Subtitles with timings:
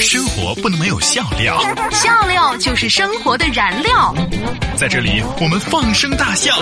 [0.00, 1.56] 生活不能没有笑料，
[1.92, 4.14] 笑料就是生活的燃料。
[4.76, 6.58] 在这里，我们放声大笑。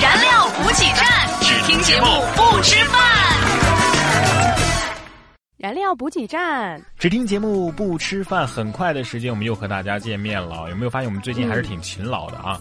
[0.00, 1.06] 燃料补给站，
[1.40, 3.00] 只听节目不吃饭。
[5.56, 8.46] 燃料补给站，只听节目不吃饭。
[8.46, 10.68] 很快的时间，我们又和大家见面了。
[10.68, 12.60] 有没有发现我们最近还是挺勤劳的啊？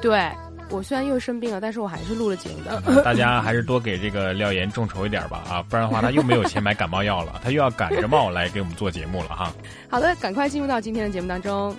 [0.00, 0.30] 对。
[0.70, 3.02] 我虽然又生病了，但是我还是录了节目的。
[3.02, 9.52] 大家还是多给这个廖岩众筹一点吧啊，不然的话他又没有钱买感冒药了，他又要赶着冒来给我们做节目了哈。
[9.88, 11.76] 好的，赶快进入到今天的节目当中。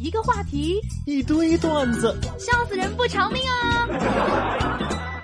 [0.00, 3.88] 一个话题，一堆段子，笑死人不偿命啊！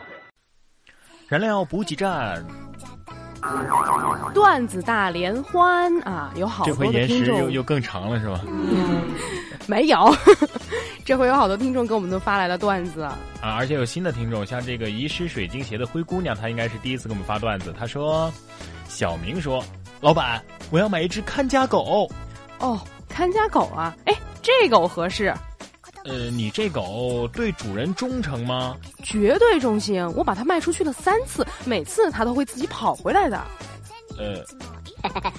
[1.28, 2.44] 燃料补给站，
[4.32, 8.40] 段子大联欢啊，有好多这回延时又又更长了是吧？
[9.66, 10.14] 没有。
[11.04, 17.74] 这回有好多听众给我们都发来了段子啊，而且有新的听众，像这个遗失水晶鞋的灰姑娘，她应该是第一次给我们发段子。
[17.78, 18.32] 她说
[18.88, 19.62] ：“小明说，
[20.00, 22.10] 老板，我要买一只看家狗。
[22.58, 25.30] 哦，看家狗啊，哎，这狗合适。
[26.04, 28.76] 呃，你这狗对主人忠诚吗？
[29.02, 33.42] 绝对忠心，我把它卖出去了三次，每次它都会自己跑回来的。
[34.18, 34.44] 呃。”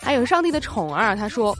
[0.00, 1.56] 还有上帝的宠儿，他说，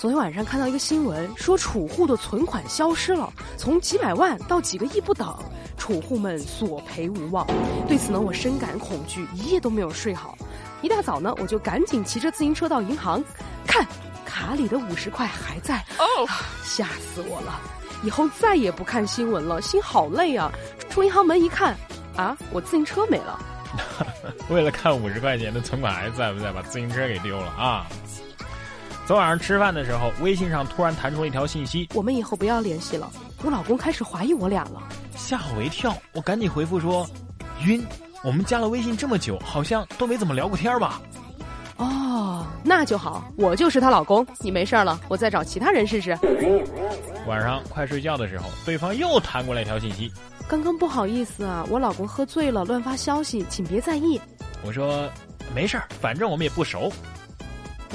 [0.00, 5.32] 昨天晚上看到一个新闻，说储户的存款消失了，从几百万到几个亿不等，
[5.76, 7.46] 储户们索赔无望。
[7.86, 10.36] 对此呢，我深感恐惧，一夜都没有睡好。
[10.82, 13.22] 一大早呢，我就赶紧骑着自行车到银行，
[13.64, 13.86] 看
[14.34, 16.26] 卡里的五十块还在，哦，
[16.64, 17.60] 吓死我了！
[18.02, 20.50] 以后再也不看新闻了，心好累啊。
[20.90, 21.76] 出银行门一看，
[22.16, 23.38] 啊，我自行车没了。
[24.50, 27.86] 为了看五十块钱的存款还在不在，把自行车给丢了啊！
[29.06, 33.08] 昨晚上吃饭的时候，微信上突然弹出了一条信息：“我们以后不要联系了。”
[33.44, 34.82] 我老公开始怀疑我俩了，
[35.16, 35.96] 吓我一跳。
[36.12, 37.08] 我赶紧回复说
[37.64, 37.86] ：“晕，
[38.24, 41.00] 我们加了微信这么久，好像都没怎么聊过天吧？”
[41.76, 46.16] 哦，那就好，我就是她老公，你没事了，我再找其他人试试。
[47.26, 50.12] 晚上快睡觉的时候，对方又弹过来一条信息。
[50.46, 54.20] 刚刚不好意思啊，我老公喝醉了，乱发消息，请别在意。
[54.64, 55.08] 我说，
[55.54, 56.92] 没事儿，反正我们也不熟。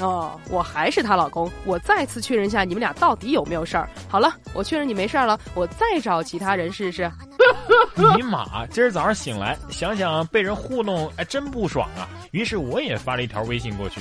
[0.00, 3.88] 哦，我还是她老公，我再次确认一下你们俩到底有没有事儿。
[4.08, 7.10] 好了，我确认你没事儿了，我再找其他人试试。
[7.94, 12.08] 尼玛，今儿早上醒来，想想被人糊弄，哎，真不爽啊！
[12.32, 14.00] 于是我也发了一条微信过去。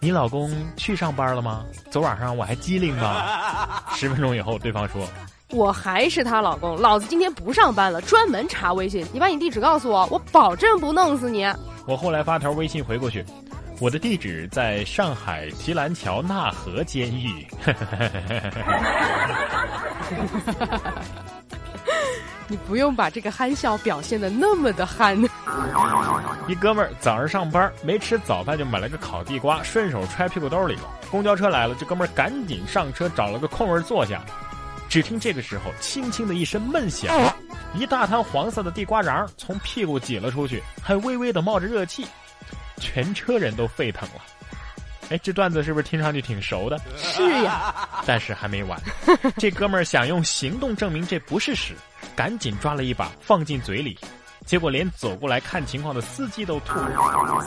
[0.00, 1.64] 你老公去上班了吗？
[1.90, 3.22] 昨晚上我还机灵呢。
[3.94, 5.06] 十分钟以后，对方说。
[5.50, 9.06] 我还是她老公，老子今天不上班了，专门查微信。
[9.12, 11.46] 你把你地址告诉我，我保证不弄死你。
[11.86, 13.24] 我后来发条微信回过去，
[13.78, 17.46] 我的地址在上海提篮桥纳河监狱。
[22.48, 25.20] 你不用把这个憨笑表现的那么的憨。
[26.48, 30.82] 一哥们儿早上上班没吃早饭就买了个烤地瓜，顺手揣屁股兜里了。
[31.10, 34.22] 公交车来了，这哥们儿赶紧上车找了个空位坐下。
[34.88, 37.12] 只听这个时候，轻轻的一声闷响，
[37.74, 42.06] 一大滩黄色的地瓜瓤从屁股挤了出去，还微微的冒着热气，
[42.78, 44.22] 全车人都沸腾了。
[45.08, 46.76] 哎，这段子是不是听上去挺熟的？
[46.96, 48.76] 是呀，但是还没完，
[49.38, 51.74] 这哥们儿想用行动证明这不是屎，
[52.16, 53.96] 赶紧抓了一把放进嘴里，
[54.44, 56.80] 结果连走过来看情况的司机都吐。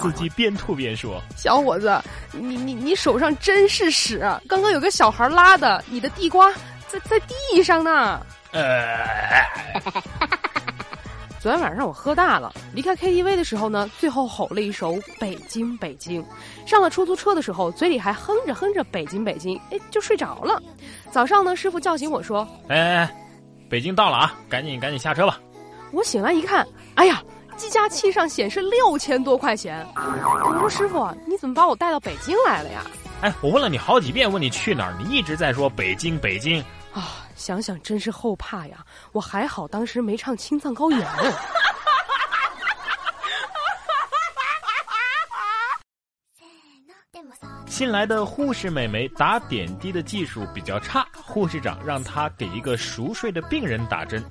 [0.02, 2.02] 司机边吐边说：“小伙子，
[2.32, 4.20] 你你你手上真是屎！
[4.48, 6.50] 刚刚有个小孩拉的，你的地瓜。”
[6.88, 8.26] 在在地上呢。
[8.52, 9.06] 呃，
[11.40, 16.22] 昨天晚上我喝大了，离开 KTV 的时候呢，最后吼了一首《北京北京》。
[16.68, 20.62] 上了出租车的时候，嘴里还哼着哼着《北京北京》，哎，就睡着了。
[21.12, 23.10] 早上呢，师傅叫醒我说：“哎，
[23.70, 25.40] 北京到了啊，赶紧赶紧下车吧。”
[25.94, 27.24] 我醒来一看，哎呀，
[27.56, 29.88] 计价器上显示六千多块钱。
[29.96, 32.82] 我说：“师傅，你怎么把我带到北京来了呀？”
[33.22, 36.62] 哎，我问了你好几遍，问你去哪儿，你一直在说北京北京。
[36.92, 38.84] 啊，想想真是后怕呀！
[39.12, 41.08] 我还好，当时没唱青藏高原。
[47.68, 54.22] 新来的护士美眉打点滴的技术比较差，护士长让她给一个熟睡的病人打针，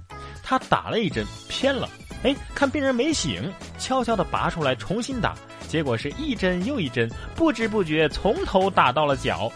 [0.43, 1.89] 她打了一针偏了，
[2.25, 5.35] 哎，看病人没醒，悄悄的拔出来重新打，
[5.67, 9.51] 结果是一针又一针，不知不觉从头打到了脚。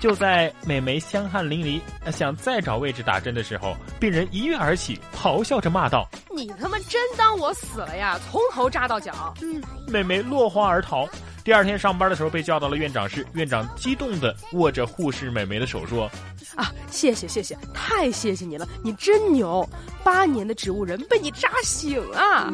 [0.00, 1.80] 就在美眉香汗淋漓，
[2.10, 8.18] 想再找位置打针的时候，病人一跃而起，咆哮着骂道：“你他妈真当我死了呀？
[8.30, 11.06] 从头扎到脚！”嗯，美眉落荒而逃。
[11.42, 16.10] 第二天上班的时候被叫到了院长室，院长激动地握着护士美眉的手说
[16.56, 19.68] ：“啊，谢谢谢谢，太谢谢你了，你真牛！
[20.02, 22.50] 八年的植物人被你扎醒啊！”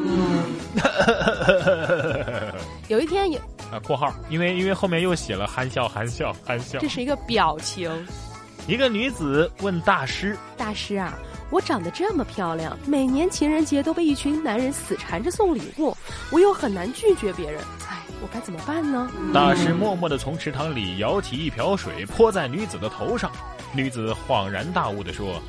[2.89, 3.41] 有一天有
[3.73, 6.79] 啊，括号，因为因为后面又写了含笑含笑含笑。
[6.79, 7.91] 这是一个表情。
[8.67, 11.17] 一个女子问大师：“大师啊，
[11.51, 15.97] 我长得这么漂亮，每年情人节都被一群男人死缠着送礼物，
[16.33, 23.31] 我又很难拒绝别人，哎，我该怎么办呢？”大师默默的从池塘里舀起一瓢水泼在女子的头上，
[23.73, 25.41] 女子恍然大悟的说：“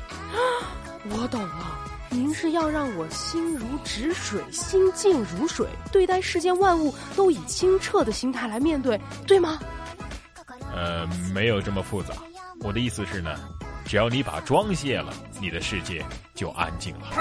[1.10, 1.80] 我懂了，
[2.10, 9.58] 您是要让我心如止水，心静如水，对待世间万物都以清澈的心态来面对，对吗？”
[10.74, 12.14] 呃，没有这么复杂。
[12.60, 13.34] 我的意思是呢，
[13.84, 17.08] 只要你把妆卸了，你的世界就安静了。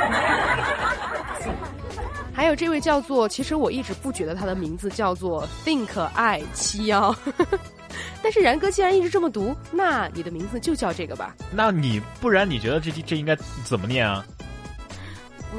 [2.34, 7.16] 还有这位叫做，其实我一直不觉得他的名字叫做 Think 爱七幺，
[8.22, 11.36] 但是然哥既然一直这么读，那你的名字就叫这个吧。
[11.52, 13.36] 那你不然你觉得这这应该
[13.66, 14.24] 怎么念啊？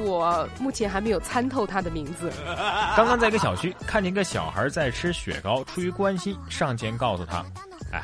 [0.04, 2.32] 我目前还没有参透他的名字。
[2.96, 7.44] 刚刚在一个小区看见一个小孩在吃雪糕，出于关心上前告诉他
[7.92, 8.02] ：“哎。”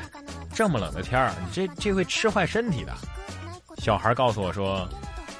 [0.55, 2.93] 这么冷的天儿，你这这会吃坏身体的。
[3.79, 4.87] 小孩告诉我说：“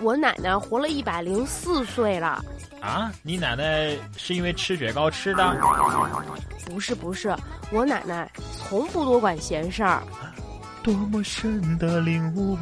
[0.02, 2.44] 我奶奶活了一百零四岁了。”
[2.84, 5.56] 啊，你奶奶是因为吃雪糕吃的？
[6.66, 7.34] 不是不是，
[7.72, 8.30] 我奶奶
[8.68, 10.04] 从不多管闲事儿。
[10.84, 12.58] 多么深的领悟！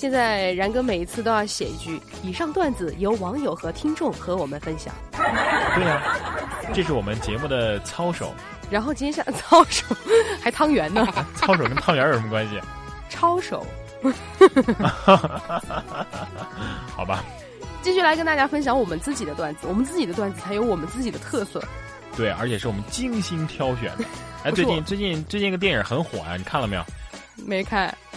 [0.00, 6.16] 现在然哥每一次都要写一句：“以上段子由网友和听众和我们分享。”对呀，
[6.72, 8.32] 这是我们节目的操守。
[8.70, 9.84] 然后接下来操守
[10.40, 11.06] 还汤圆呢？
[11.36, 12.58] 操守跟汤圆有什么关系？
[13.10, 13.66] 抄手。
[16.96, 17.22] 好吧。
[17.82, 21.62] 继续来跟大家分享我们自己的段子，我们自己的段子才有我们自己的特色。
[22.16, 24.04] 对，而且是我们精心挑选的。
[24.44, 26.82] 哎，最近最近最近一个电影很火啊，你看了没有？
[27.44, 27.94] 没看。《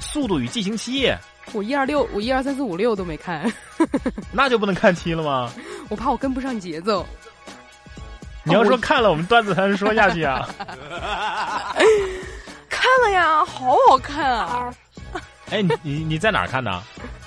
[0.00, 1.06] 速度与激情七》。
[1.52, 3.50] 我一二六，我一二三四五六都没看。
[4.32, 5.50] 那就不能看七了吗？
[5.88, 7.06] 我怕我跟不上节奏。
[8.42, 10.48] 你要说看了，我们段子才能说下去啊！
[12.68, 14.72] 看了呀，好好看啊！
[15.50, 16.82] 哎，你你你在哪儿看的？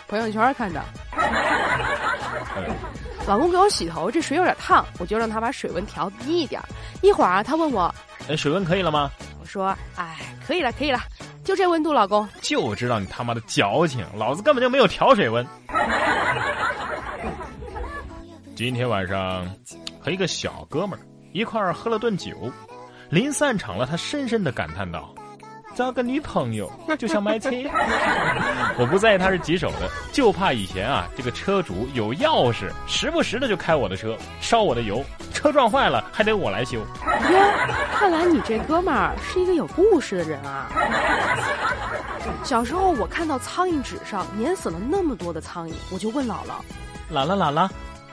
[0.08, 0.84] 朋友圈看的。
[3.28, 6.62] 老公给我洗头，这水有点烫，我就让他把水温调低一点。
[7.02, 7.94] 一会儿啊，他问我
[8.30, 9.12] ：“哎，水温可以了吗？”
[9.42, 10.18] 我说：“哎，
[10.48, 11.00] 可以了，可以了，
[11.48, 15.48] 就这温度，老公。”就知道你他妈的矫情，老子根本就没有调水温。
[18.54, 19.48] 今天晚上。
[20.00, 21.04] 和一个小哥们儿
[21.34, 22.50] 一块儿喝了顿酒，
[23.10, 25.14] 临散场了，他深深的感叹道
[25.78, 27.52] ：“找个女朋友就像买车。
[28.80, 36.80] ”我不在意他是几手的，就怕以前啊，这个车主有钥匙，时不时的就开我的车，烧我的油，车撞坏了还得我来修。
[36.80, 36.86] 哟，
[37.94, 40.68] 看来你这哥们儿是一个有故事的人啊！
[42.44, 46.58] 小时候我看到苍蝇纸上碾死了那么多的苍蝇，我就问姥姥
[47.14, 47.70] ：“姥姥姥姥，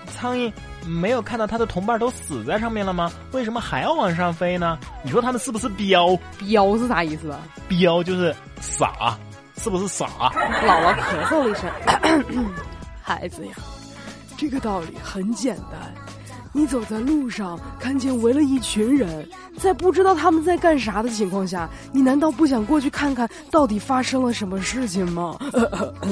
[0.07, 0.53] 苍蝇？”
[0.87, 3.11] 没有看到它的同伴都死在上面了吗？
[3.33, 4.79] 为什么还要往上飞呢？
[5.03, 6.15] 你说他们是不是彪？
[6.39, 7.41] 彪是啥意思啊？
[7.67, 9.19] 彪就是傻，
[9.57, 10.07] 是不是傻？
[10.67, 11.71] 姥姥咳嗽了一声，
[13.03, 13.55] 孩子呀，
[14.37, 15.95] 这个道理很简单。
[16.53, 19.27] 你走在路上，看见围了一群人，
[19.59, 25.37] 在不知道他们在干啥的情况下，你难道不想过去看看到底发生了什么事情吗？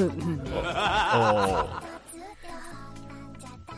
[1.13, 1.65] 哦。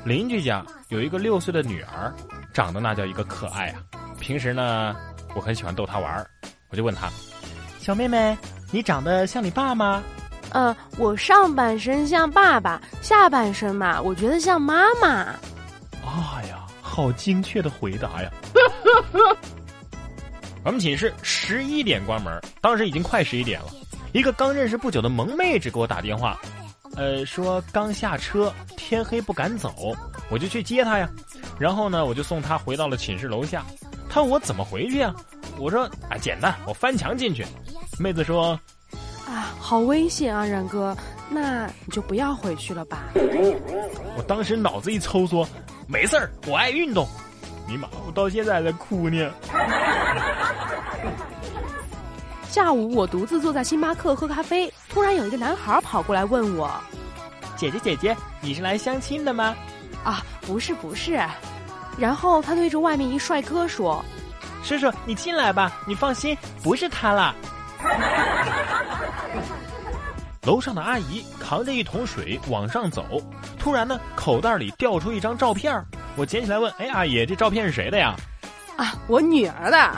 [0.05, 2.13] 邻居家有一个六岁的女儿，
[2.53, 3.81] 长得那叫一个可爱啊！
[4.19, 4.95] 平时呢，
[5.35, 6.29] 我很喜欢逗她玩儿，
[6.69, 7.09] 我就问她
[7.81, 8.37] ：“小妹妹，
[8.71, 10.03] 你长得像你爸吗
[10.53, 15.07] ？”“嗯，我上半身像爸爸，下半身嘛，我觉得像妈妈。”
[16.05, 18.31] 啊呀，好精确的回答呀！
[20.63, 23.69] 我们寝室十一点关门，当时已经快十一点了，
[24.13, 26.39] 一个刚认识不久的萌妹子给我打电话。
[26.95, 29.95] 呃，说刚下车，天黑不敢走，
[30.29, 31.09] 我就去接他呀。
[31.59, 33.65] 然后呢，我就送他回到了寝室楼下。
[34.09, 35.13] 他问我怎么回去呀？
[35.57, 37.45] 我说啊，简单，我翻墙进去。
[37.99, 38.59] 妹子说，
[39.27, 40.95] 啊，好危险啊，冉哥，
[41.29, 43.03] 那你就不要回去了吧。
[44.17, 45.47] 我当时脑子一抽说，
[45.87, 47.07] 没事儿，我爱运动。
[47.67, 49.31] 尼玛，我到现在还在哭呢。
[52.55, 56.71] 下午我独自坐在星巴克喝咖啡，突然有一个男孩跑过来问我
[57.57, 59.53] ：“姐姐姐姐，你是来相亲的吗
[60.05, 61.21] ？”“啊，不是不是。”
[61.99, 64.01] 然后他对着外面一帅哥说
[64.63, 67.35] ：“叔叔，你进来吧，你放心，不是他了。
[70.47, 73.21] ”楼上的阿姨扛着一桶水往上走，
[73.59, 75.83] 突然呢，口袋里掉出一张照片
[76.15, 78.15] 我捡起来问：“哎，阿姨，这照片是谁的呀？”
[78.79, 79.91] 啊，我女儿的。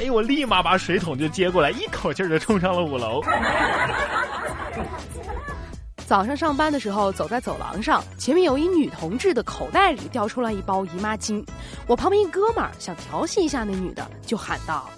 [0.00, 3.22] 哎，我立马把水桶就接过来，一口气儿就冲上了五楼。
[6.06, 11.44] 早上上班的时候，走在走廊上，前面有一女同志的口袋里掉出来一包姨妈巾。
[11.86, 14.88] 我旁边一哥们儿想调戏一下那女的，就喊道：“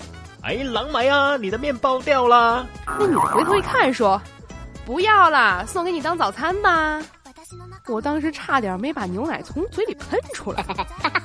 [0.42, 4.22] 哎，狼买啊，你的面包掉了。”那女的回头一看，说
[4.86, 7.02] ：“不要啦，送给你当早餐吧。”
[7.88, 10.64] 我当时差点没把牛奶从嘴里喷出来。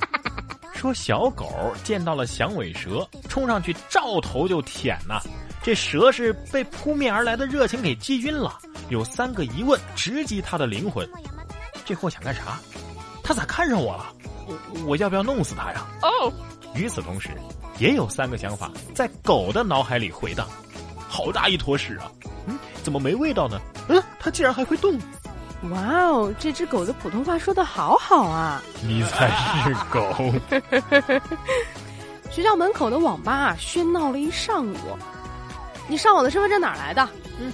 [0.78, 5.20] 说小狗见到了响尾蛇，冲上去照头就舔呐。
[5.64, 8.58] 这蛇是被扑面而来的热情给击晕了，
[8.90, 11.10] 有三个疑问直击他的灵魂：
[11.84, 12.60] 这货想干啥？
[13.24, 14.14] 他咋看上我了？
[14.46, 14.56] 我
[14.86, 15.86] 我要不要弄死他呀？
[16.04, 16.32] 哦。
[16.76, 17.32] 与此同时，
[17.80, 20.48] 也有三个想法在狗的脑海里回荡：
[21.10, 22.12] 好大一坨屎啊！
[22.46, 23.60] 嗯，怎么没味道呢？
[23.90, 24.98] 嗯，它竟然还会动。
[25.64, 28.62] 哇哦，这只狗的普通话说的好好啊！
[28.84, 29.30] 你才
[29.64, 30.34] 是狗。
[32.30, 34.76] 学校门口的网吧啊喧闹了一上午。
[35.88, 37.10] 你上网的身份证哪来的？
[37.40, 37.52] 嗯，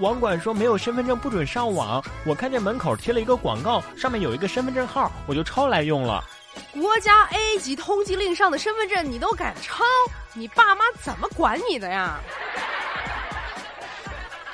[0.00, 2.02] 网管说没有身份证不准上网。
[2.24, 6.24] 我看见门口贴了一个广告，上面有一个身份证号，我就抄来用了。
[6.72, 9.84] 国家 A 级通缉令上的身份证你都敢抄？
[10.34, 12.18] 你爸妈怎么管你的呀？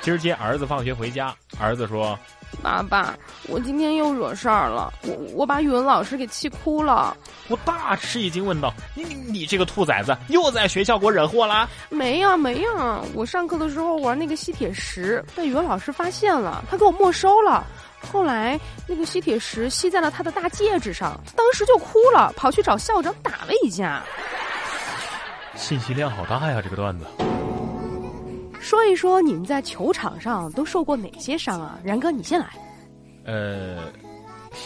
[0.01, 2.17] 今儿接儿子放学回家，儿子说。
[2.61, 3.15] 爸爸，
[3.47, 7.15] 我今天又惹事儿了，我我把语文老师给气哭了。
[7.47, 17.63] 我大吃一惊，问道：“你你你这个兔崽子，又在学校给我惹祸了？”没呀没呀，我上课的时候玩那个吸铁石，被语文老师发现了，他给我没收了。
[18.11, 24.01] 后来那个吸铁石吸在了他的大戒指上，当时就哭了，跑去找校长打了一架。
[25.55, 27.05] 信息量好大呀，这个段子。
[28.65, 31.77] 说一说你们在球场上都受过哪些伤啊？
[31.83, 32.47] 然哥，你先来。
[33.23, 33.77] 呃，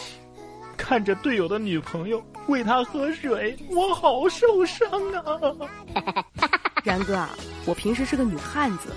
[0.74, 6.24] 看着队友的女朋友喂他喝水，我好受伤啊！
[6.82, 7.28] 然哥啊，
[7.66, 8.88] 我平时是个女汉子，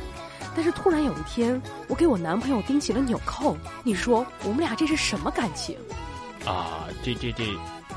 [0.55, 5.75] 但是突然有一天，我给我男朋友钉起了纽扣，你说我们俩这是什么感情？
[6.45, 7.43] 啊，这这这，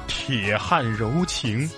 [0.08, 1.70] 铁汉柔情。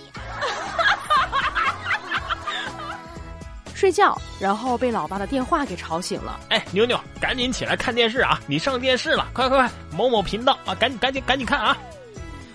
[3.78, 6.40] 睡觉，然后被老爸的电话给吵醒了。
[6.49, 8.40] 哎，妞妞，赶紧起来看电视啊！
[8.49, 11.78] 你上电视了，快快快，某某频道啊，赶紧赶紧赶紧看啊！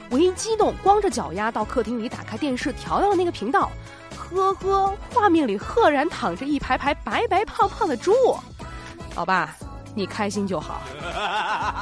[0.09, 3.71] 我一激动，光着脚丫到客厅里打开电视，调到了那个频道。
[4.17, 8.11] 呵呵，画面里赫然躺着一排排白白胖胖的猪。
[9.15, 9.55] 老爸，
[9.95, 10.81] 你开心就好。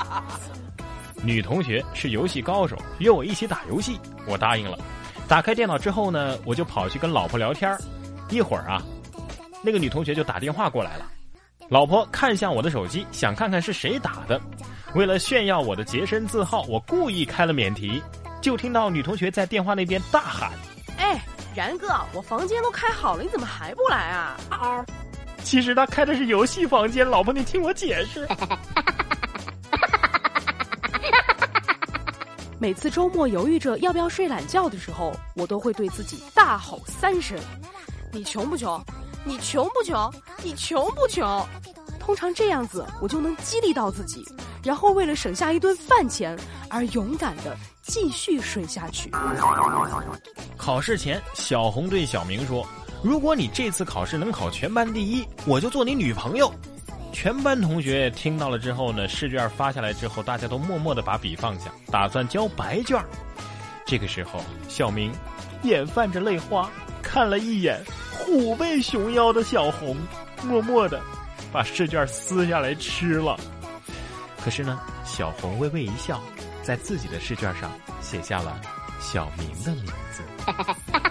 [1.25, 4.77] 女同学是游戏高手，约我一起打游戏，我答应了。
[5.27, 7.75] 打开电脑之后呢，我就跑去跟老婆聊天
[8.29, 8.79] 一会儿啊。
[9.63, 11.05] 那个女同学就打电话过来了，
[11.69, 14.41] 老婆看向我的手机，想看看是谁打的。
[14.95, 18.01] 为了炫耀我的洁身自好，我故意开了免提，
[18.41, 20.51] 就听到女同学在电话那边大喊
[20.97, 21.21] ：“哎，
[21.55, 24.83] 然哥，我房间都开好了，你怎么还不来啊？”啊，
[25.43, 28.27] 其实他开的是游戏房间，老婆你听我解释。
[32.59, 37.37] 每次周末犹豫着要不要睡懒觉的时候，我都会对自己大吼三声
[38.11, 38.83] ：“你穷不穷？”
[39.23, 40.11] 你穷不穷？
[40.43, 41.47] 你穷不穷？
[41.99, 44.25] 通常这样子，我就能激励到自己，
[44.63, 46.37] 然后为了省下一顿饭钱
[46.69, 49.11] 而勇敢的继续睡下去。
[50.57, 52.67] 考试前，小红对小明说
[53.03, 56.51] ：“如果你这次考试能考全班第一，我就做你女朋友。”
[57.13, 62.99] 全班同学听到了之后呢，试卷发下来之后，大家都默默的把笔放下，打算交白卷。
[63.85, 65.11] 这个时候，小明
[65.61, 66.69] 眼泛着泪花，
[67.03, 67.79] 看了一眼。
[68.31, 69.93] 虎背熊腰的小红，
[70.45, 71.01] 默默的
[71.51, 73.37] 把试卷撕下来吃了。
[74.41, 76.21] 可是呢，小红微微一笑，
[76.63, 77.69] 在自己的试卷上
[77.99, 78.61] 写下了
[79.01, 80.21] 小明的名字。
[80.45, 81.10] 哈哈哈哈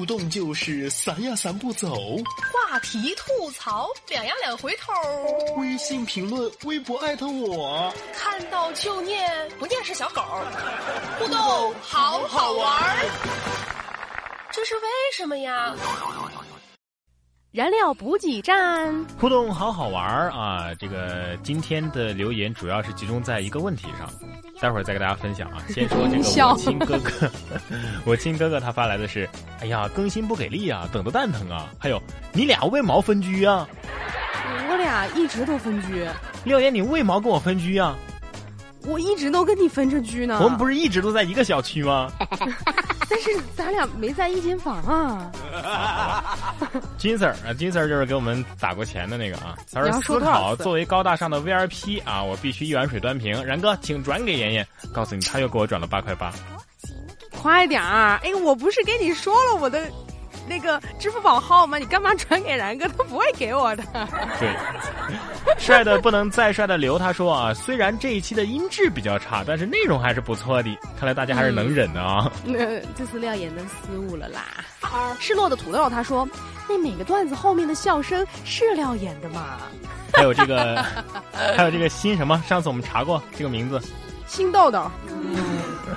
[0.00, 1.94] 互动就是散呀散不走，
[2.50, 4.94] 话题吐槽两呀两回头，
[5.58, 10.22] 微信评论微博艾特我，看到就念不念是小狗，
[11.20, 11.38] 互动
[11.82, 12.96] 好好玩，
[14.50, 14.82] 这是为
[15.14, 15.74] 什么呀？
[17.52, 20.72] 燃料补给站，互动好好玩儿啊！
[20.78, 24.08] 这个今天的留言主要是集中在一个问题上，
[24.60, 25.60] 待会儿再给大家分享啊。
[25.68, 27.30] 先说这个我亲哥哥，
[28.06, 29.28] 我亲哥哥他发来的是：
[29.60, 31.68] 哎呀，更新不给力啊，等的蛋疼啊！
[31.76, 32.00] 还有
[32.32, 33.68] 你俩为毛分居啊？
[34.70, 36.06] 我俩一直都分居。
[36.44, 37.96] 廖岩，你为毛跟我分居啊？
[38.86, 40.38] 我一直都跟你分着居呢。
[40.40, 42.12] 我们不是一直都在一个小区吗？
[43.10, 45.32] 但是咱俩没在一间房啊。
[46.96, 49.58] 金 Sir 啊，金 Sir 就是给我们打过钱的那个啊。
[49.72, 53.44] 他说思考作为高大上的 VIP 啊，我必须一碗水端平。
[53.44, 56.32] 然哥，请转给妍妍，告诉你他又给我转了八块八。
[57.42, 58.20] 快点儿！
[58.22, 59.90] 哎，我不是跟你说了我的。
[60.48, 61.78] 那个支付宝号吗？
[61.78, 62.88] 你干嘛转给然哥？
[62.88, 63.84] 他不会给我的。
[64.38, 64.54] 对，
[65.58, 70.78] 帅的不能再帅的刘他说啊，虽然这一期的音质比较差，但是内容还是不错的。
[70.98, 72.30] 看来大家还是能忍的啊。
[72.44, 74.44] 那这次廖岩的失误了啦。
[75.20, 76.28] 失落的土豆他说，
[76.68, 79.58] 那每个段子后面的笑声是廖岩的吗？
[80.12, 80.84] 还有这个，
[81.56, 82.42] 还有这个新什么？
[82.48, 83.80] 上次我们查过这个名字。
[84.30, 84.88] 新豆豆，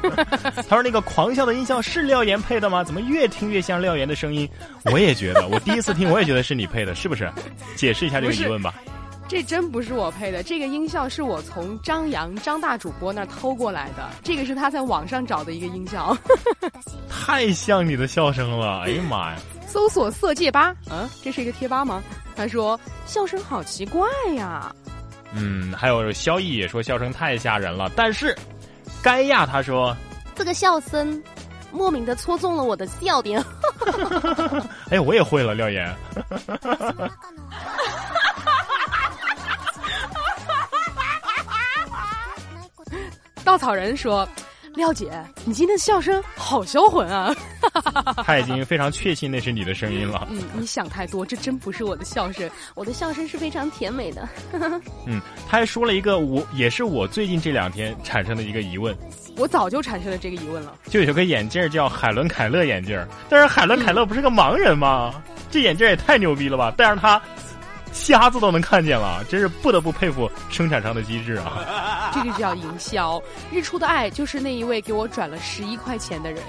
[0.68, 2.84] 他说那个狂笑的音效是廖岩配的吗？
[2.84, 4.50] 怎么越听越像廖岩的声音？
[4.92, 7.32] 我也觉得，我第一次听我也觉得是你配的，是不是？
[7.75, 8.74] 解释一下这个疑问吧。
[9.28, 16.18] 这真不是我配的，这个音效是我从张扬张大主播那儿偷过来的，这个是他在网上找的一个音效。
[17.08, 19.38] 太像你的笑声了，哎呀妈呀！
[19.68, 22.02] 搜索色戒吧，嗯，这是一个贴吧吗？
[22.36, 24.74] 他说笑声好奇怪呀。
[25.34, 28.36] 嗯，还有萧逸也说笑声太吓人了，但是，
[29.02, 29.96] 该亚他说
[30.36, 31.22] 这个笑声
[31.72, 33.44] 莫名的戳中了我的笑点。
[34.90, 35.96] 哎，我也会了，廖岩。
[43.44, 44.28] 稻草人说。
[44.75, 45.12] 廖姐，
[45.46, 47.34] 你今天的笑声好销魂啊！
[48.25, 50.27] 他已经非常确信那是你的声音了。
[50.32, 54.27] 嗯，你想太多，这真不是我的笑声，我的笑声是非常甜美的。
[55.06, 58.98] 嗯，他还说了一个我也是我最近这两天产生的一个疑问。
[59.38, 60.75] 我早就产生了这个疑问了。
[60.89, 63.00] 就有个眼镜叫海伦凯勒眼镜，
[63.30, 65.13] 但是海伦凯勒不是个盲人吗？
[65.51, 66.74] 这眼镜也太牛逼了吧！
[66.75, 67.22] 但是他。
[67.94, 72.12] 瞎子都能看见了，真是不得不佩服生产商的机智啊！
[72.14, 73.22] 这个叫营销。
[73.52, 76.41] 日出的爱就是那一位给我转了十一块钱的人。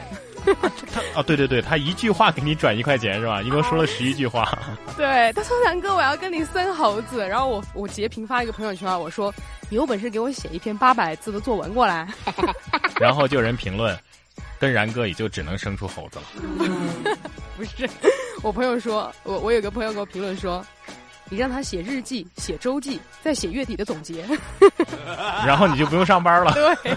[0.92, 3.40] 他啊，对对对，他一句话给你转一块钱是吧？
[3.40, 4.58] 一共说了十一句话。
[4.94, 9.32] 对，他说：“南哥，我要跟你生猴子。”然后我我截屏发一个朋友圈，我说
[9.70, 12.06] ：“你有本事给我写一篇八百字的作文过来。
[13.00, 13.98] ”然后就有人评论
[14.60, 16.24] ：“跟然哥也就只能生出猴子了。”
[17.56, 17.88] 不是，
[18.42, 20.62] 我朋友说，我我有个朋友给我评论说。
[21.30, 24.24] 你让他写日记、写周记，再写月底的总结，
[25.46, 26.52] 然后你就不用上班了。
[26.52, 26.96] 对，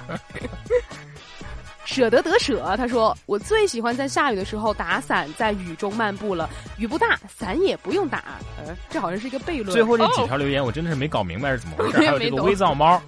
[1.86, 2.76] 舍得得舍。
[2.76, 6.50] 他说：“我最喜欢在下雨的时候打伞，在雨中漫步了。
[6.78, 8.24] 雨不大，伞也不用打。”
[8.60, 9.72] 呃，这好像是一个悖论。
[9.72, 11.98] 最后这几条留言，我真的是没搞明白是怎么回事。
[11.98, 13.02] 还有这个微造猫，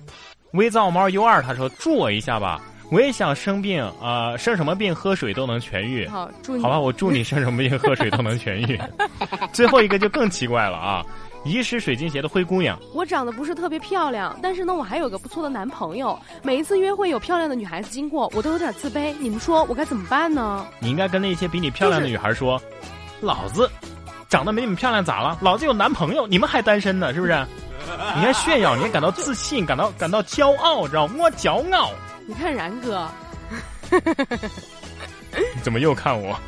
[0.53, 6.07] 微造猫 U 二，他说：“助我一下吧。”我也想生病啊，生什么病喝水都能痊愈。
[6.07, 8.79] 好，祝你好吧，我祝你生什么病喝水都能痊愈。
[9.53, 11.05] 最后一个就更奇怪了啊，
[11.45, 12.79] 遗失水晶鞋的灰姑娘。
[12.93, 16.17] 我长得不是特别漂亮，但是呢，我还有个不错的男朋友。
[16.41, 19.13] 每一次约会有漂亮的女孩子经过，我都有点自卑。
[19.19, 20.65] 你们说我该怎么办呢？
[20.79, 22.59] 你应该跟那些比你漂亮的女孩说，
[23.21, 23.69] 老子
[24.27, 25.37] 长得没你们漂亮咋了？
[25.41, 27.33] 老子有男朋友，你们还单身呢，是不是？
[28.15, 31.15] 你还炫耀，你还感到自信，感到感到骄傲，知道吗？
[31.19, 31.91] 我骄傲。
[32.29, 33.09] 你看然哥，
[35.63, 36.39] 怎么又看我？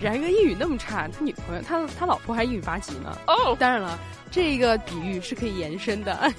[0.00, 3.18] 然哥英语那么差，他女朋友他他老婆还英语八级呢。
[3.26, 3.98] 哦，当然了，
[4.30, 6.32] 这个比喻是可以延伸的。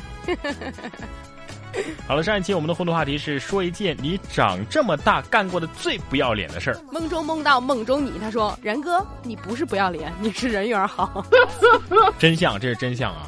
[2.08, 6.80] 好了，上一期我们的互动话题是说一件你长这么大干过的最不要脸的事儿。
[6.90, 11.26] 梦中梦到梦中你，他说：“然哥，你不是不要脸，你是人缘好。
[12.18, 13.28] ”真相，这是真相啊。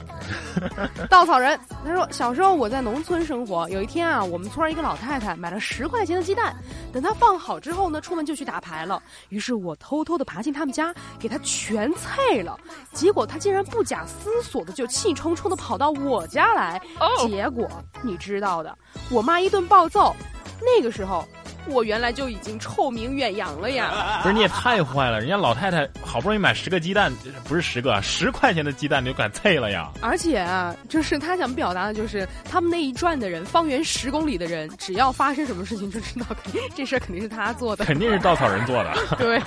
[1.09, 6.55] 稻草人他说：“小时候我在农村生活，有一天啊，我们村一个老太太买了十块钱的鸡蛋，
[6.91, 9.01] 等她放好之后呢，出门就去打牌了。
[9.29, 12.59] 于是我偷偷的爬进他们家，给她全菜了。
[12.91, 16.81] 结果她竟然不假思索的就气冲冲的跑到我家来。
[17.27, 17.69] 结果
[18.01, 18.77] 你知道的，
[19.09, 20.15] 我妈一顿暴揍。
[20.61, 21.27] 那个时候。”
[21.69, 24.19] 我原来就已经臭名远扬了呀！
[24.23, 27.11] 不是你也太坏了，人家老太太好不容易买十个鸡蛋，
[27.43, 29.91] 不是十个，十块钱的鸡蛋你就敢啐了呀？
[29.99, 36.25] 而且啊，就是他想表达的就是，他们那一转的人，方圆十公里的人，只要发生什么事情，就知道
[36.73, 38.93] 这事儿肯定是他做的，肯定是稻草人做的。
[39.19, 39.41] 对。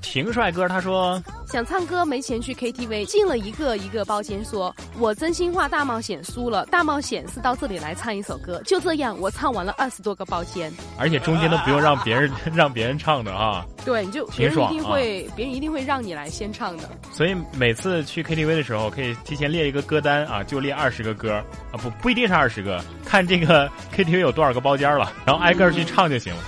[0.00, 13.64] 情帅哥他说想唱歌没钱去 KTV，进了一个一个包间，说我真心话大冒险输了，大冒险是到这里来唱一首歌，就这样我唱完了二十多个包间，而且中间都不用让别人 让别人唱的啊。
[13.84, 16.88] 对，你就别人一定会，别人一定会让你来先唱的。
[17.12, 21.34] 所以每次去 KTV 的时候，可以提前列一个歌单啊，就列二十个歌
[21.72, 26.42] 啊，不不一定是二十个，看这个 KTV 有多少个包间了，然后挨个去唱就行了。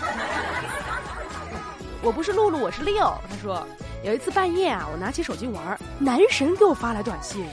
[2.02, 2.96] 我不是露露，我是六。
[3.30, 3.66] 他说
[4.02, 7.46] 有一次半夜啊，我拿起手机玩，男神给我发来短信，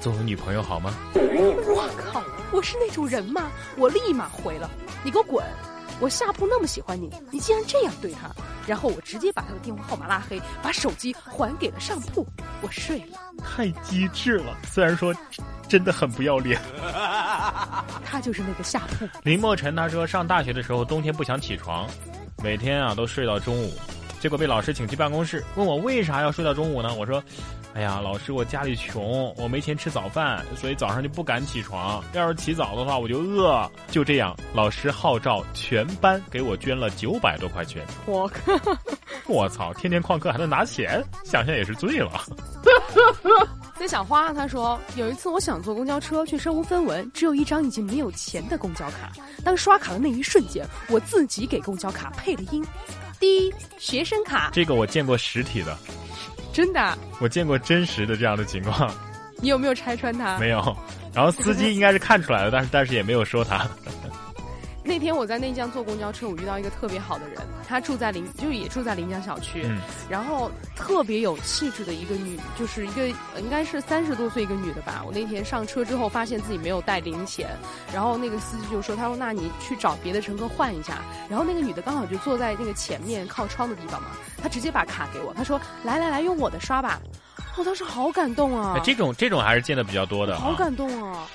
[0.00, 0.94] 做我女朋友好吗？
[1.14, 3.50] 我靠，我是那种人吗？
[3.76, 4.70] 我立马回了，
[5.04, 5.44] 你给我滚！
[6.00, 8.30] 我下铺那么喜欢你，你竟然这样对他，
[8.66, 12.26] 然后我直接把他的电话号码拉黑，把手机还给了上铺，
[12.62, 13.18] 我睡了。
[13.44, 15.14] 太机智了，虽然说
[15.68, 16.58] 真的很不要脸。
[18.02, 19.06] 他就是那个下铺。
[19.22, 21.86] 林墨尘他说上大学的时候冬天不想起床，
[22.42, 23.72] 每天啊都睡到中午，
[24.18, 26.94] 结果被老师请去办公室，问我为啥要睡到中午呢？
[26.94, 27.22] 我说。
[27.72, 32.02] 哎呀，老师，我家里穷，我没钱吃早饭，所以早上就不敢起床。
[32.14, 33.70] 要是起早的话，我就饿。
[33.92, 37.86] 就这样，老师号召全班给我捐了九百多块钱。
[38.06, 38.52] 我靠！
[39.28, 39.72] 我操！
[39.74, 42.10] 天天旷课还能拿钱，想想也是醉了。
[43.80, 49.10] 在小花他说，有一次我想坐公交车，却身无分文，只有一张已经没有钱的公交卡。
[49.42, 52.62] 当刷卡的那一瞬间，我自己给公交卡配了音。
[53.18, 54.50] 第一，学生卡。
[54.52, 55.74] 这个我见过实体的。
[56.52, 58.92] 真的，我见过真实的这样的情况。
[59.38, 60.36] 你有没有拆穿他？
[60.38, 60.76] 没有。
[61.14, 63.66] 然后司机应该是看出来了，但是但是也没有说他。
[64.90, 69.64] 那天我在内江坐公交车，我遇到一个特别好的人，他住在临，就也住在临江小区，
[70.08, 73.06] 然后特别有气质的一个女，就是一个
[73.38, 75.00] 应该是三十多岁一个女的吧。
[75.06, 77.56] 我那天上车之后，发现自己没有带零钱，
[77.94, 80.98] 然后那个司机就说：“他说那你去找别的乘客换一下。”
[81.30, 84.08] 然后那个女的刚好就坐在那个前面靠窗的地方嘛，
[84.42, 87.00] 她直接把卡给我，她说：“来来来，用我的刷吧。”
[87.56, 88.76] 我当时好感动啊！
[88.82, 91.28] 这种这种还是见的比较多的，好感动啊！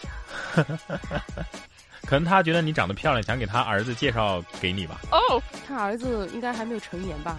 [2.06, 5.02] 可能他觉得你长得漂亮，想给他儿子介绍给你吧。
[5.12, 7.38] 哦，他儿子应该还没有成年吧？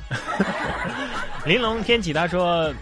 [1.47, 2.73] 玲珑天启他说：“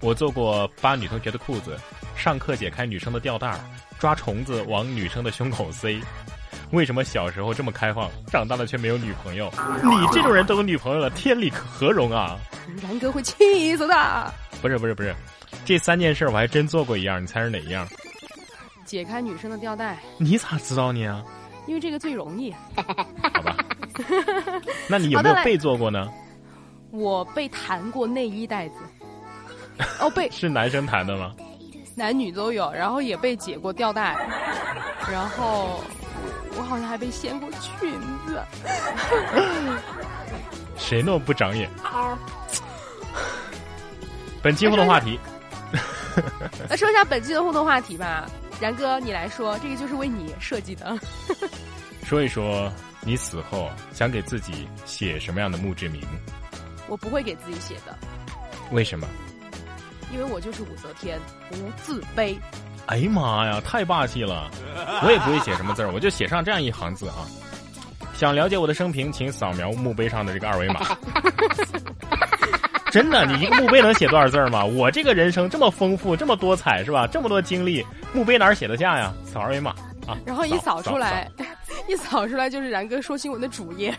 [0.00, 1.78] 我做过扒女同学的裤子，
[2.16, 3.60] 上课解开女生的吊带儿，
[3.98, 6.00] 抓虫子往女生的胸口塞。
[6.70, 9.52] 为什么小时候这么开放，长大了却没有女朋友？
[9.84, 12.38] 你这种人都有女朋友了，天理何容啊！
[12.82, 14.34] 然哥会气死的。
[14.62, 15.14] 不是不是不是，
[15.66, 17.86] 这三件事我还真做过一样，你猜是哪一样？”
[18.84, 21.24] 解开女生的吊带，你咋知道呢？
[21.66, 22.54] 因为这个最容易。
[22.76, 22.82] 好
[23.42, 23.56] 吧，
[24.88, 26.08] 那你有没有被做过呢？
[26.90, 28.74] 我被弹过内衣带子。
[29.98, 31.34] 哦，被 是男生弹的吗？
[31.96, 34.14] 男女都有，然后也被解过吊带，
[35.10, 35.80] 然后
[36.56, 38.42] 我好像还被掀过裙子。
[40.76, 41.70] 谁那么不长眼？
[44.42, 45.18] 本期互动话题。
[46.68, 48.28] 来说一下本期的互动话题吧。
[48.60, 50.98] 然哥，你来说，这个就是为你设计的。
[52.04, 56.00] 说一说你死后想给自己写什么样的墓志铭？
[56.86, 57.96] 我不会给自己写的。
[58.70, 59.06] 为什么？
[60.12, 61.18] 因为我就是武则天，
[61.50, 62.36] 无自卑。
[62.86, 64.50] 哎呀妈呀，太霸气了！
[65.02, 67.26] 我也不会写什么字儿，我就写上这样一行字啊。
[68.14, 70.80] 想了解我的生平，请扫描墓碑上的这个二维码。
[72.94, 74.62] 真的，你一个墓碑能写多少字吗？
[74.78, 77.08] 我这个人生这么丰富，这么多彩，是吧？
[77.08, 79.12] 这么多经历，墓碑哪儿写得下呀？
[79.24, 79.72] 扫二维码
[80.06, 80.16] 啊！
[80.24, 81.28] 然后一扫出来，
[81.90, 83.92] 一扫出来就是然哥说新闻的主页。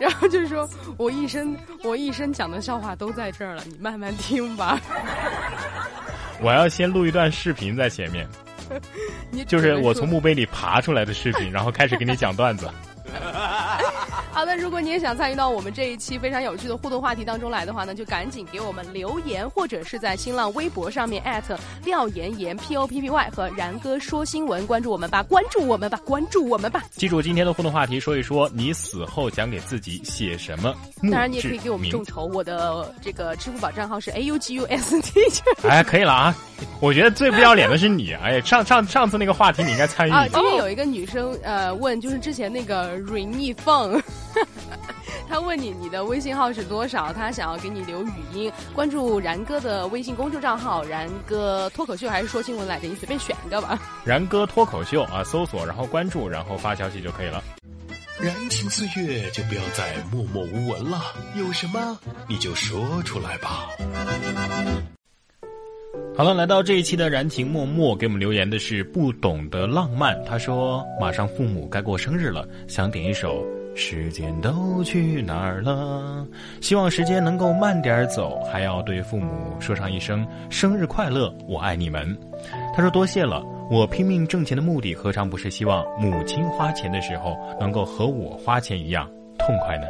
[0.00, 4.80] 然后就是说我一生我一生讲的笑话都在这儿了，你慢慢听吧。
[6.40, 8.26] 我要先录一段视频在前面，
[9.46, 12.68] 就是我从墓碑里爬出来的视频，然后开始给你讲段子。
[14.50, 26.82] 好的，如果你也想参与到我们这一期非常有趣的互动话题当中来的话呢，就赶紧给我们留言，或者是在新浪微博上面艾特廖岩岩 P O P P Y 和然哥说新闻，关注我们吧，关注我们吧，关注我们吧。
[26.90, 30.74] 记住今天的互动话题，说一说你死后想给自己写什么。
[31.02, 35.20] 当然，你也可以给我们众筹，我的这个支付宝账号是 A U G U S T。
[35.62, 36.36] 哎，可以了啊！
[36.80, 40.10] 我觉得最不要脸的是你，哎，上上上次那个话题你应该参与。
[40.10, 44.02] 啊，今天有一个女生呃问，就是之前那个 Rainy 凤。
[45.28, 47.12] 他问你你的微信号是多少？
[47.12, 48.50] 他想要给你留语音。
[48.74, 52.88] 关注然哥的微信公众账号“然哥脱口秀”还是说新闻来着？
[52.88, 53.78] 你随便选一个吧。
[54.04, 57.42] 然哥脱口秀啊，搜索然后关注，然后发消息就可以了。
[58.20, 61.00] 燃情岁月就不要再默默无闻了，
[61.36, 61.98] 有什么
[62.28, 63.68] 你就说出来吧。
[66.16, 70.20] 好了，来到这一期的燃情默默，给我们留言的是不懂得浪漫。
[70.24, 76.26] 他说：“马上父母该过生日了，想点一首。”时间都去哪儿了？
[76.60, 82.16] 希望时间能够慢点走，还要对父母说上一声生日快乐，我爱你们。
[82.74, 89.86] 他说多谢了，我拼命挣钱的目的何尝不是希望母亲花钱的时候能够和我花钱一样痛快呢？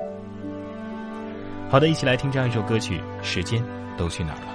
[1.68, 3.62] 好的，一起来听这样一首歌曲，《时间
[3.96, 4.54] 都去哪儿了》。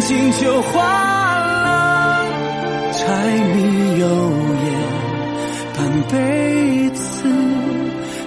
[0.00, 2.24] 眼睛就花。
[2.92, 3.04] 柴
[3.54, 4.06] 米油
[4.64, 4.66] 盐
[5.76, 5.78] 半
[6.10, 7.28] 辈子，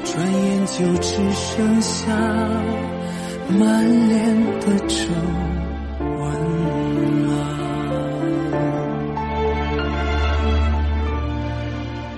[0.06, 2.12] 转眼就只剩下
[3.50, 3.60] 满
[4.08, 4.96] 脸的皱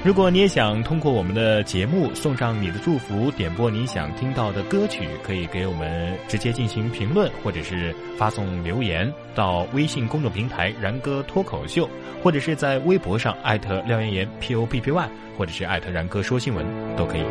[0.05, 11.89] 如果你也想通过我们的节目送上你的祝福，点播你想听到的歌曲，可以给我们直接进行评论，或者是发送留言到微信公众平台“然哥脱口秀”。
[12.21, 16.63] 或者是在微博上艾特廖岩岩 P O P P Y，或者是艾特然哥说新闻
[16.95, 17.23] 都可以。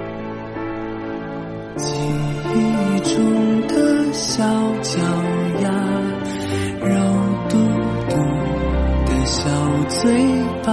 [1.77, 4.43] 记忆中的小
[4.83, 5.01] 脚
[5.63, 5.71] 丫，
[6.81, 6.97] 肉
[7.49, 7.57] 嘟
[8.09, 8.17] 嘟
[9.07, 9.49] 的小
[9.89, 10.13] 嘴
[10.65, 10.73] 巴，